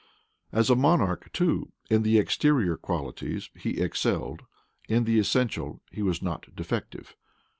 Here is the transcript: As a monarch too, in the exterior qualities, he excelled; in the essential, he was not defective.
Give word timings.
As 0.51 0.71
a 0.71 0.75
monarch 0.75 1.31
too, 1.31 1.73
in 1.87 2.01
the 2.01 2.17
exterior 2.17 2.75
qualities, 2.75 3.51
he 3.53 3.79
excelled; 3.79 4.41
in 4.89 5.03
the 5.03 5.19
essential, 5.19 5.83
he 5.91 6.01
was 6.01 6.23
not 6.23 6.55
defective. 6.55 7.15